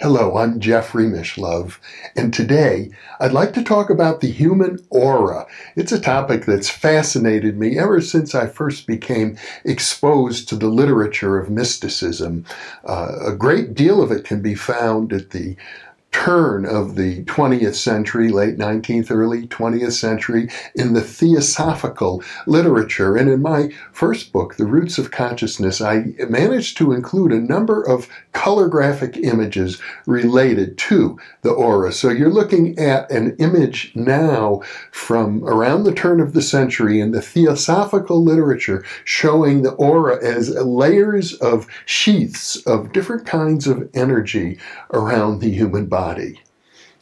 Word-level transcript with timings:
Hello, 0.00 0.36
I'm 0.36 0.60
Jeffrey 0.60 1.06
Mishlove, 1.06 1.78
and 2.14 2.32
today 2.32 2.92
I'd 3.18 3.32
like 3.32 3.52
to 3.54 3.64
talk 3.64 3.90
about 3.90 4.20
the 4.20 4.30
human 4.30 4.78
aura. 4.90 5.48
It's 5.74 5.90
a 5.90 5.98
topic 5.98 6.44
that's 6.44 6.70
fascinated 6.70 7.58
me 7.58 7.76
ever 7.76 8.00
since 8.00 8.32
I 8.32 8.46
first 8.46 8.86
became 8.86 9.36
exposed 9.64 10.48
to 10.50 10.54
the 10.54 10.68
literature 10.68 11.36
of 11.36 11.50
mysticism. 11.50 12.44
Uh, 12.84 13.16
a 13.26 13.34
great 13.34 13.74
deal 13.74 14.00
of 14.00 14.12
it 14.12 14.22
can 14.22 14.40
be 14.40 14.54
found 14.54 15.12
at 15.12 15.30
the 15.30 15.56
turn 16.10 16.66
of 16.66 16.96
the 16.96 17.22
20th 17.24 17.74
century, 17.74 18.28
late 18.28 18.58
19th, 18.58 19.10
early 19.10 19.46
20th 19.46 19.92
century, 19.92 20.48
in 20.74 20.94
the 20.94 21.00
theosophical 21.00 22.22
literature. 22.46 23.16
And 23.16 23.30
in 23.30 23.42
my 23.42 23.70
first 23.92 24.32
book, 24.32 24.56
The 24.56 24.66
Roots 24.66 24.98
of 24.98 25.10
Consciousness, 25.10 25.80
I 25.80 26.14
managed 26.28 26.76
to 26.78 26.92
include 26.92 27.32
a 27.32 27.40
number 27.40 27.82
of 27.82 28.08
color 28.32 28.68
graphic 28.68 29.16
images 29.16 29.80
related 30.06 30.76
to 30.78 31.18
the 31.42 31.50
aura. 31.50 31.92
So 31.92 32.10
you're 32.10 32.30
looking 32.30 32.78
at 32.78 33.10
an 33.10 33.36
image 33.38 33.92
now 33.94 34.62
from 34.90 35.44
around 35.44 35.84
the 35.84 35.94
turn 35.94 36.20
of 36.20 36.32
the 36.32 36.42
century 36.42 37.00
in 37.00 37.12
the 37.12 37.22
theosophical 37.22 38.22
literature 38.22 38.84
showing 39.04 39.62
the 39.62 39.72
aura 39.72 40.22
as 40.24 40.50
layers 40.50 41.34
of 41.34 41.66
sheaths 41.84 42.56
of 42.66 42.92
different 42.92 43.26
kinds 43.26 43.66
of 43.66 43.88
energy 43.94 44.58
around 44.92 45.40
the 45.40 45.50
human 45.50 45.86
body 45.86 46.07
body. 46.08 46.40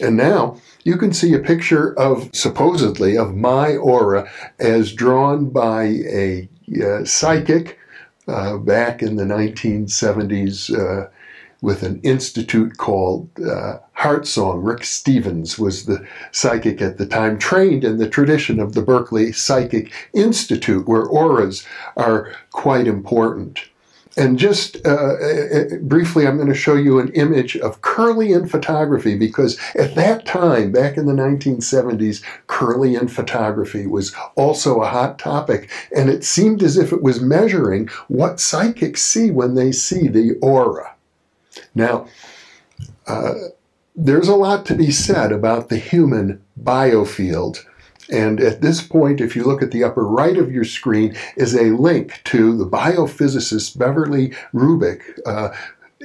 And 0.00 0.16
now 0.16 0.56
you 0.84 0.96
can 0.96 1.12
see 1.12 1.34
a 1.34 1.38
picture 1.38 1.98
of 1.98 2.30
supposedly 2.32 3.16
of 3.16 3.34
my 3.36 3.76
aura 3.76 4.30
as 4.58 4.92
drawn 4.92 5.50
by 5.50 5.84
a 6.22 6.48
uh, 6.82 7.04
psychic 7.04 7.78
uh, 8.26 8.56
back 8.56 9.02
in 9.02 9.16
the 9.16 9.24
1970s 9.24 10.56
uh, 10.72 11.08
with 11.60 11.82
an 11.82 12.00
institute 12.02 12.78
called 12.78 13.28
uh, 13.40 13.78
Heart 13.92 14.26
Song. 14.26 14.62
Rick 14.62 14.84
Stevens 14.84 15.58
was 15.58 15.84
the 15.84 16.04
psychic 16.32 16.80
at 16.80 16.98
the 16.98 17.06
time, 17.06 17.38
trained 17.38 17.84
in 17.84 17.98
the 17.98 18.08
tradition 18.08 18.58
of 18.58 18.72
the 18.74 18.82
Berkeley 18.82 19.32
Psychic 19.32 19.92
Institute, 20.12 20.88
where 20.88 21.04
auras 21.04 21.66
are 21.96 22.32
quite 22.50 22.86
important. 22.86 23.60
And 24.16 24.38
just 24.38 24.76
uh, 24.86 25.14
uh, 25.14 25.64
briefly, 25.80 26.26
I'm 26.26 26.36
going 26.36 26.48
to 26.48 26.54
show 26.54 26.74
you 26.74 26.98
an 26.98 27.12
image 27.12 27.56
of 27.56 27.80
Kirlian 27.80 28.48
photography 28.50 29.16
because 29.16 29.58
at 29.74 29.94
that 29.94 30.26
time, 30.26 30.70
back 30.70 30.98
in 30.98 31.06
the 31.06 31.14
1970s, 31.14 32.22
Kirlian 32.46 33.10
photography 33.10 33.86
was 33.86 34.14
also 34.34 34.82
a 34.82 34.88
hot 34.88 35.18
topic. 35.18 35.70
And 35.96 36.10
it 36.10 36.24
seemed 36.24 36.62
as 36.62 36.76
if 36.76 36.92
it 36.92 37.02
was 37.02 37.22
measuring 37.22 37.88
what 38.08 38.38
psychics 38.38 39.02
see 39.02 39.30
when 39.30 39.54
they 39.54 39.72
see 39.72 40.08
the 40.08 40.32
aura. 40.42 40.94
Now, 41.74 42.06
uh, 43.06 43.34
there's 43.96 44.28
a 44.28 44.36
lot 44.36 44.66
to 44.66 44.74
be 44.74 44.90
said 44.90 45.32
about 45.32 45.68
the 45.68 45.78
human 45.78 46.42
biofield 46.62 47.64
and 48.12 48.40
at 48.40 48.60
this 48.60 48.82
point, 48.82 49.20
if 49.20 49.34
you 49.34 49.44
look 49.44 49.62
at 49.62 49.70
the 49.70 49.82
upper 49.82 50.06
right 50.06 50.36
of 50.36 50.52
your 50.52 50.64
screen, 50.64 51.16
is 51.36 51.54
a 51.54 51.70
link 51.70 52.20
to 52.24 52.56
the 52.56 52.66
biophysicist 52.66 53.78
Beverly 53.78 54.34
Rubik. 54.54 55.02
Uh, 55.26 55.50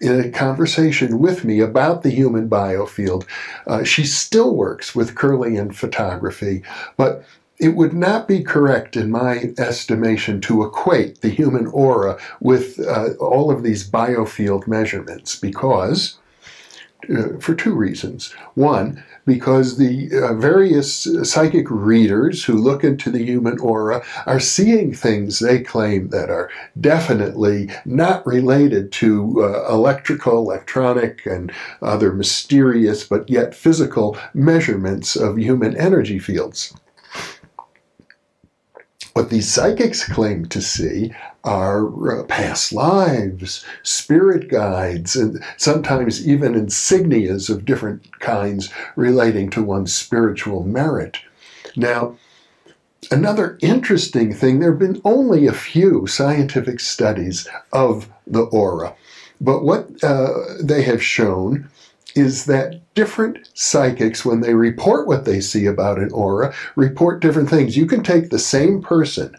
in 0.00 0.18
a 0.18 0.30
conversation 0.30 1.20
with 1.20 1.44
me 1.44 1.60
about 1.60 2.02
the 2.02 2.10
human 2.10 2.48
biofield. 2.48 3.24
Uh, 3.66 3.84
she 3.84 4.04
still 4.04 4.56
works 4.56 4.94
with 4.94 5.14
Kirlian 5.14 5.72
photography, 5.72 6.62
but 6.96 7.24
it 7.58 7.76
would 7.76 7.92
not 7.92 8.26
be 8.26 8.42
correct, 8.42 8.96
in 8.96 9.10
my 9.10 9.52
estimation, 9.58 10.40
to 10.40 10.64
equate 10.64 11.20
the 11.20 11.28
human 11.28 11.66
aura 11.68 12.18
with 12.40 12.80
uh, 12.80 13.10
all 13.20 13.52
of 13.52 13.62
these 13.62 13.88
biofield 13.88 14.66
measurements 14.66 15.36
because 15.38 16.18
uh, 17.10 17.38
for 17.38 17.54
two 17.54 17.74
reasons. 17.74 18.32
One, 18.54 19.02
because 19.24 19.78
the 19.78 20.10
uh, 20.12 20.34
various 20.34 21.06
psychic 21.22 21.70
readers 21.70 22.44
who 22.44 22.54
look 22.54 22.82
into 22.82 23.10
the 23.10 23.24
human 23.24 23.58
aura 23.60 24.04
are 24.26 24.40
seeing 24.40 24.92
things 24.92 25.38
they 25.38 25.60
claim 25.60 26.08
that 26.08 26.30
are 26.30 26.50
definitely 26.80 27.70
not 27.84 28.26
related 28.26 28.90
to 28.92 29.42
uh, 29.42 29.72
electrical, 29.72 30.38
electronic, 30.38 31.24
and 31.26 31.52
other 31.80 32.12
mysterious 32.12 33.06
but 33.06 33.28
yet 33.30 33.54
physical 33.54 34.16
measurements 34.34 35.16
of 35.16 35.38
human 35.38 35.76
energy 35.76 36.18
fields. 36.18 36.74
What 39.14 39.28
these 39.28 39.50
psychics 39.50 40.08
claim 40.08 40.46
to 40.46 40.62
see 40.62 41.12
are 41.44 42.20
uh, 42.20 42.24
past 42.24 42.72
lives, 42.72 43.64
spirit 43.82 44.48
guides, 44.48 45.16
and 45.16 45.42
sometimes 45.58 46.26
even 46.26 46.54
insignias 46.54 47.50
of 47.50 47.66
different 47.66 48.20
kinds 48.20 48.72
relating 48.96 49.50
to 49.50 49.62
one's 49.62 49.92
spiritual 49.92 50.64
merit. 50.64 51.18
Now, 51.76 52.16
another 53.10 53.58
interesting 53.60 54.32
thing 54.32 54.60
there 54.60 54.70
have 54.70 54.78
been 54.78 55.02
only 55.04 55.46
a 55.46 55.52
few 55.52 56.06
scientific 56.06 56.80
studies 56.80 57.46
of 57.72 58.08
the 58.26 58.44
aura, 58.44 58.94
but 59.42 59.62
what 59.62 60.02
uh, 60.02 60.32
they 60.62 60.82
have 60.82 61.02
shown 61.02 61.68
is 62.14 62.46
that 62.46 62.80
different 62.94 63.48
psychics, 63.54 64.24
when 64.24 64.40
they 64.40 64.54
report 64.54 65.06
what 65.06 65.24
they 65.24 65.40
see 65.40 65.66
about 65.66 65.98
an 65.98 66.12
aura, 66.12 66.54
report 66.76 67.20
different 67.20 67.48
things. 67.48 67.76
You 67.76 67.86
can 67.86 68.02
take 68.02 68.30
the 68.30 68.38
same 68.38 68.82
person 68.82 69.36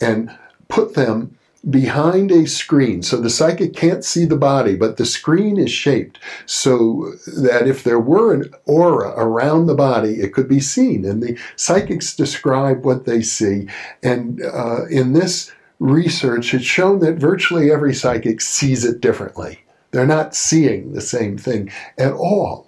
and 0.00 0.36
put 0.68 0.94
them 0.94 1.36
behind 1.68 2.30
a 2.30 2.46
screen. 2.46 3.02
So 3.02 3.16
the 3.16 3.30
psychic 3.30 3.74
can't 3.74 4.04
see 4.04 4.24
the 4.24 4.36
body, 4.36 4.76
but 4.76 4.96
the 4.96 5.06
screen 5.06 5.58
is 5.58 5.70
shaped 5.70 6.18
so 6.46 7.12
that 7.26 7.66
if 7.66 7.82
there 7.82 7.98
were 7.98 8.34
an 8.34 8.54
aura 8.66 9.12
around 9.16 9.66
the 9.66 9.74
body, 9.74 10.14
it 10.20 10.32
could 10.32 10.48
be 10.48 10.60
seen. 10.60 11.04
And 11.04 11.22
the 11.22 11.38
psychics 11.56 12.14
describe 12.14 12.84
what 12.84 13.04
they 13.04 13.20
see. 13.22 13.68
And 14.02 14.42
uh, 14.42 14.86
in 14.86 15.12
this 15.12 15.52
research, 15.80 16.54
it's 16.54 16.64
shown 16.64 17.00
that 17.00 17.16
virtually 17.16 17.70
every 17.70 17.94
psychic 17.94 18.40
sees 18.40 18.84
it 18.84 19.00
differently. 19.00 19.65
They're 19.90 20.06
not 20.06 20.34
seeing 20.34 20.92
the 20.92 21.00
same 21.00 21.38
thing 21.38 21.70
at 21.98 22.12
all. 22.12 22.66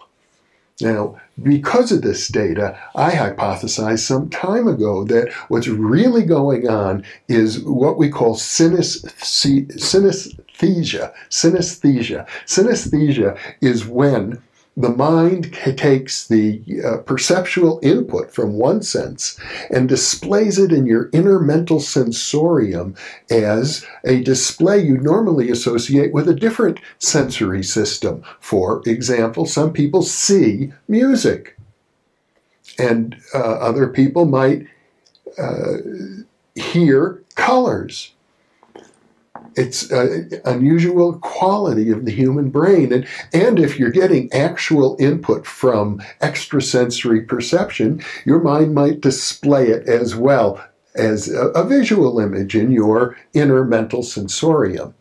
Now, 0.81 1.21
because 1.43 1.91
of 1.91 2.03
this 2.03 2.29
data, 2.29 2.79
I 2.95 3.11
hypothesized 3.11 3.99
some 3.99 4.31
time 4.31 4.69
ago 4.69 5.03
that 5.05 5.33
what's 5.49 5.67
really 5.67 6.23
going 6.23 6.69
on 6.69 7.05
is 7.27 7.61
what 7.65 7.99
we 7.99 8.09
call 8.09 8.37
synesthesia. 8.37 10.33
Synesthesia. 11.31 12.27
Synesthesia 12.47 13.39
is 13.61 13.87
when 13.87 14.41
the 14.79 14.91
mind 14.91 15.53
takes 15.77 16.29
the 16.29 16.63
uh, 16.85 16.99
perceptual 16.99 17.81
input 17.83 18.31
from 18.31 18.53
one 18.53 18.81
sense 18.81 19.39
and 19.71 19.89
displays 19.89 20.57
it 20.57 20.71
in 20.71 20.87
your 20.87 21.11
inner 21.13 21.41
mental 21.41 21.81
sensorium 21.81 22.95
as 23.29 23.85
a 24.05 24.23
display 24.23 24.79
you 24.79 24.97
normally 24.97 25.51
associate 25.51 26.13
with 26.13 26.29
a 26.29 26.35
different 26.35 26.79
sensory 26.99 27.65
system. 27.65 28.23
For 28.39 28.81
example, 28.87 29.47
some 29.47 29.73
people 29.73 30.03
see 30.03 30.73
music, 30.87 31.59
and 32.79 33.17
uh, 33.35 33.39
other 33.39 33.89
people 33.89 34.27
might 34.27 34.65
uh, 35.39 35.79
hear 36.55 37.21
colors 37.35 38.13
it's 39.57 39.91
an 39.91 40.31
unusual 40.45 41.19
quality 41.21 41.91
of 41.91 42.05
the 42.05 42.13
human 42.13 42.51
brain. 42.51 42.93
And, 42.93 43.07
and 43.33 43.59
if 43.59 43.79
you're 43.79 43.91
getting 43.91 44.33
actual 44.33 44.97
input 45.01 45.47
from 45.47 46.01
extrasensory 46.21 47.23
perception, 47.23 48.03
your 48.25 48.41
mind 48.41 48.75
might 48.75 49.01
display 49.01 49.69
it 49.69 49.89
as 49.89 50.15
well 50.15 50.63
as 50.95 51.29
a, 51.33 51.49
a 51.49 51.65
visual 51.65 52.19
image 52.19 52.55
in 52.55 52.71
your 52.71 53.17
inner 53.33 53.65
mental 53.65 54.03
sensorium. 54.03 54.95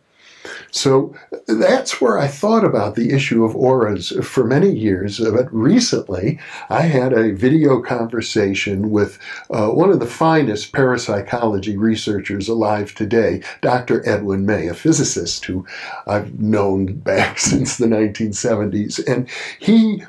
So 0.72 1.16
that's 1.47 2.01
where 2.01 2.17
I 2.17 2.28
thought 2.28 2.66
about 2.66 2.95
the 2.95 3.11
issue 3.11 3.44
of 3.45 3.55
auras 3.55 4.09
for 4.25 4.44
many 4.44 4.69
years. 4.69 5.19
But 5.19 5.53
recently, 5.53 6.39
I 6.69 6.81
had 6.81 7.13
a 7.13 7.33
video 7.33 7.81
conversation 7.81 8.91
with 8.91 9.18
uh, 9.50 9.69
one 9.69 9.89
of 9.89 10.00
the 10.00 10.06
finest 10.06 10.74
parapsychology 10.74 11.77
researchers 11.77 12.47
alive 12.50 12.94
today, 12.94 13.41
Dr. 13.62 14.07
Edwin 14.07 14.45
May, 14.45 14.68
a 14.68 14.74
physicist 14.74 15.45
who 15.45 15.65
I've 16.06 16.39
known 16.39 16.97
back 16.97 17.39
since 17.39 17.77
the 17.77 17.88
1970s. 17.88 19.06
And 19.07 19.30
he 19.59 20.03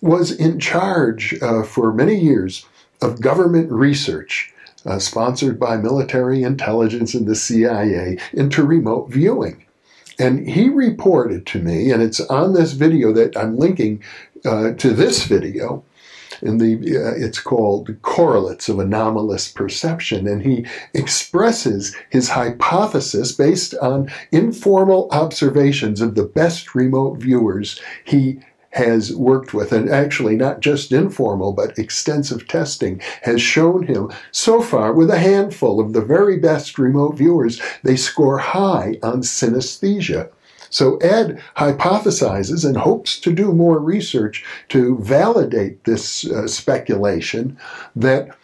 was 0.00 0.32
in 0.32 0.58
charge 0.58 1.40
uh, 1.40 1.62
for 1.62 1.92
many 1.92 2.16
years 2.16 2.66
of 3.00 3.20
government 3.20 3.70
research. 3.70 4.48
Uh, 4.84 4.98
sponsored 4.98 5.60
by 5.60 5.76
military 5.76 6.42
intelligence 6.42 7.14
and 7.14 7.28
the 7.28 7.36
CIA 7.36 8.18
into 8.32 8.64
remote 8.64 9.08
viewing. 9.08 9.64
And 10.22 10.48
he 10.48 10.68
reported 10.68 11.46
to 11.46 11.58
me, 11.58 11.90
and 11.90 12.00
it's 12.00 12.20
on 12.20 12.52
this 12.52 12.72
video 12.72 13.12
that 13.12 13.36
I'm 13.36 13.56
linking 13.56 14.02
uh, 14.44 14.72
to 14.74 14.92
this 14.92 15.24
video, 15.24 15.84
in 16.40 16.58
the 16.58 16.74
uh, 16.96 17.14
it's 17.16 17.40
called 17.40 17.90
Correlates 18.02 18.68
of 18.68 18.78
Anomalous 18.78 19.50
Perception, 19.50 20.28
and 20.28 20.42
he 20.42 20.66
expresses 20.94 21.94
his 22.10 22.30
hypothesis 22.30 23.32
based 23.32 23.74
on 23.76 24.10
informal 24.30 25.08
observations 25.10 26.00
of 26.00 26.14
the 26.14 26.24
best 26.24 26.74
remote 26.74 27.18
viewers 27.18 27.80
he 28.04 28.40
has 28.72 29.14
worked 29.14 29.54
with, 29.54 29.72
and 29.72 29.88
actually 29.88 30.36
not 30.36 30.60
just 30.60 30.92
informal, 30.92 31.52
but 31.52 31.78
extensive 31.78 32.48
testing 32.48 33.00
has 33.22 33.40
shown 33.40 33.86
him 33.86 34.10
so 34.30 34.60
far 34.60 34.92
with 34.92 35.10
a 35.10 35.18
handful 35.18 35.80
of 35.80 35.92
the 35.92 36.00
very 36.00 36.38
best 36.38 36.78
remote 36.78 37.16
viewers, 37.16 37.60
they 37.82 37.96
score 37.96 38.38
high 38.38 38.96
on 39.02 39.20
synesthesia. 39.20 40.30
So 40.70 40.96
Ed 40.98 41.42
hypothesizes 41.58 42.64
and 42.64 42.78
hopes 42.78 43.20
to 43.20 43.32
do 43.32 43.52
more 43.52 43.78
research 43.78 44.42
to 44.70 44.96
validate 44.98 45.84
this 45.84 46.24
uh, 46.24 46.48
speculation 46.48 47.58
that 47.94 48.34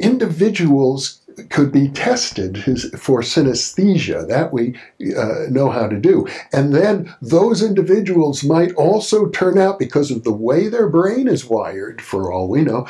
individuals 0.00 1.20
could 1.50 1.72
be 1.72 1.88
tested 1.88 2.62
for 2.98 3.20
synesthesia. 3.20 4.26
That 4.28 4.52
we 4.52 4.76
uh, 5.16 5.46
know 5.50 5.70
how 5.70 5.86
to 5.88 5.98
do. 5.98 6.26
And 6.52 6.74
then 6.74 7.14
those 7.20 7.62
individuals 7.62 8.44
might 8.44 8.72
also 8.74 9.28
turn 9.28 9.58
out, 9.58 9.78
because 9.78 10.10
of 10.10 10.24
the 10.24 10.32
way 10.32 10.68
their 10.68 10.88
brain 10.88 11.28
is 11.28 11.44
wired, 11.44 12.02
for 12.02 12.32
all 12.32 12.48
we 12.48 12.62
know, 12.62 12.86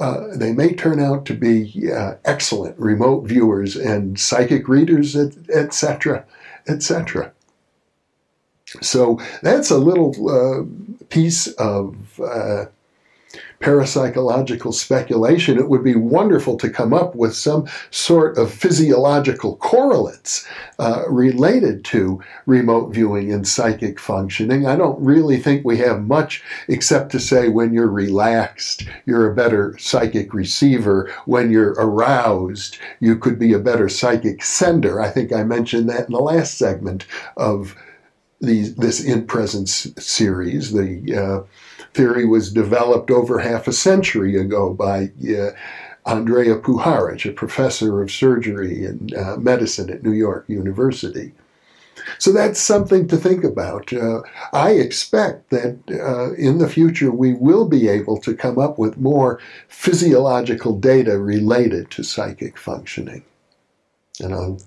uh, 0.00 0.28
they 0.36 0.52
may 0.52 0.74
turn 0.74 1.00
out 1.00 1.26
to 1.26 1.34
be 1.34 1.90
uh, 1.92 2.14
excellent 2.24 2.78
remote 2.78 3.26
viewers 3.26 3.74
and 3.74 4.18
psychic 4.18 4.68
readers, 4.68 5.16
etc., 5.16 6.24
etc. 6.68 7.32
So 8.82 9.18
that's 9.42 9.70
a 9.70 9.78
little 9.78 10.12
uh, 10.28 11.04
piece 11.08 11.48
of 11.54 12.20
uh, 12.20 12.66
parapsychological 13.60 14.72
speculation, 14.72 15.58
it 15.58 15.68
would 15.68 15.82
be 15.82 15.96
wonderful 15.96 16.56
to 16.56 16.70
come 16.70 16.94
up 16.94 17.14
with 17.14 17.34
some 17.34 17.66
sort 17.90 18.38
of 18.38 18.52
physiological 18.52 19.56
correlates 19.56 20.46
uh, 20.78 21.02
related 21.08 21.84
to 21.84 22.20
remote 22.46 22.94
viewing 22.94 23.32
and 23.32 23.46
psychic 23.46 23.98
functioning. 23.98 24.66
I 24.66 24.76
don't 24.76 25.00
really 25.02 25.38
think 25.38 25.64
we 25.64 25.78
have 25.78 26.06
much 26.06 26.42
except 26.68 27.10
to 27.12 27.20
say 27.20 27.48
when 27.48 27.72
you're 27.72 27.90
relaxed, 27.90 28.88
you're 29.06 29.30
a 29.30 29.34
better 29.34 29.76
psychic 29.78 30.32
receiver. 30.32 31.12
When 31.26 31.50
you're 31.50 31.72
aroused, 31.72 32.78
you 33.00 33.18
could 33.18 33.38
be 33.38 33.52
a 33.52 33.58
better 33.58 33.88
psychic 33.88 34.44
sender. 34.44 35.00
I 35.00 35.10
think 35.10 35.32
I 35.32 35.42
mentioned 35.42 35.88
that 35.90 36.06
in 36.06 36.12
the 36.12 36.20
last 36.20 36.56
segment 36.56 37.06
of 37.36 37.74
these, 38.40 38.76
this 38.76 39.02
in 39.02 39.26
presence 39.26 39.92
series. 39.98 40.72
The 40.72 41.16
uh, 41.16 41.46
theory 41.94 42.26
was 42.26 42.52
developed 42.52 43.10
over 43.10 43.38
half 43.38 43.68
a 43.68 43.72
century 43.72 44.36
ago 44.36 44.72
by 44.72 45.10
uh, 45.22 45.50
Andrija 46.06 46.60
Puharich, 46.60 47.28
a 47.28 47.32
professor 47.32 48.02
of 48.02 48.10
surgery 48.10 48.84
and 48.84 49.14
uh, 49.14 49.36
medicine 49.36 49.90
at 49.90 50.02
New 50.02 50.12
York 50.12 50.44
University. 50.48 51.32
So 52.18 52.32
that's 52.32 52.58
something 52.58 53.06
to 53.08 53.16
think 53.16 53.44
about. 53.44 53.92
Uh, 53.92 54.22
I 54.52 54.72
expect 54.72 55.50
that 55.50 55.78
uh, 55.90 56.32
in 56.34 56.58
the 56.58 56.68
future 56.68 57.10
we 57.10 57.34
will 57.34 57.68
be 57.68 57.88
able 57.88 58.18
to 58.18 58.34
come 58.34 58.58
up 58.58 58.78
with 58.78 58.98
more 58.98 59.40
physiological 59.68 60.78
data 60.78 61.18
related 61.18 61.90
to 61.92 62.02
psychic 62.02 62.56
functioning. 62.56 63.24
And 64.20 64.32
I'll 64.32 64.58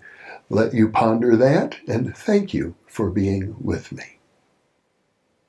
let 0.50 0.74
you 0.74 0.90
ponder 0.90 1.36
that, 1.36 1.78
and 1.88 2.16
thank 2.16 2.54
you 2.54 2.76
for 2.86 3.10
being 3.10 3.56
with 3.60 3.92
me. 3.92 4.21